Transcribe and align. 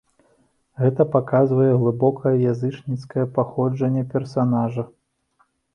Гэта 0.83 1.05
паказвае 1.15 1.69
глыбока 1.83 2.27
язычніцкае 2.53 3.25
паходжанне 3.39 4.03
персанажа. 4.17 4.91